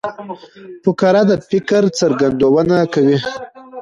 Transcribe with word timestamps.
فقره 0.83 1.21
د 1.29 1.31
فکر 1.49 1.83
څرګندونه 1.99 2.75
کوي. 2.93 3.17